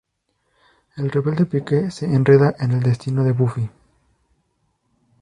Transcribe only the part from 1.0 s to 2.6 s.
rebelde, Pike se enreda